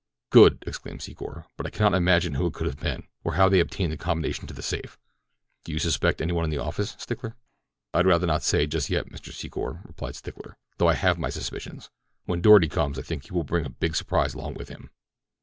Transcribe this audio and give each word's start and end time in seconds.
"Good," 0.31 0.63
exclaimed 0.65 1.01
Secor. 1.01 1.45
"But 1.57 1.67
I 1.67 1.69
cannot 1.69 1.93
imagine 1.95 2.33
who 2.33 2.47
it 2.47 2.55
could 2.55 2.65
have 2.65 2.79
been, 2.79 3.07
or 3.23 3.35
how 3.35 3.47
they 3.49 3.59
obtained 3.59 3.91
the 3.93 3.97
combination 3.97 4.47
to 4.47 4.53
the 4.55 4.63
safe. 4.63 4.97
Do 5.63 5.71
you 5.71 5.77
suspect 5.77 6.21
any 6.23 6.33
one 6.33 6.43
in 6.43 6.49
the 6.49 6.57
office, 6.57 6.95
Stickler?" 6.97 7.35
"I'd 7.93 8.07
rather 8.07 8.25
not 8.25 8.41
say 8.41 8.65
just 8.65 8.89
yet, 8.89 9.09
Mr. 9.11 9.31
Secor," 9.31 9.85
replied 9.85 10.15
Stickler, 10.15 10.57
"though 10.79 10.87
I 10.87 10.95
have 10.95 11.19
my 11.19 11.29
suspicions. 11.29 11.91
When 12.25 12.41
Doarty 12.41 12.67
comes 12.67 12.97
I 12.97 13.03
think 13.03 13.25
he 13.25 13.31
will 13.33 13.43
bring 13.43 13.63
a 13.63 13.69
big 13.69 13.95
surprise 13.95 14.33
along 14.33 14.55
with 14.55 14.69
him." 14.69 14.89